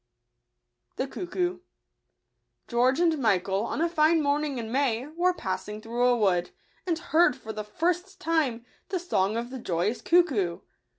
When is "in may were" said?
4.57-5.31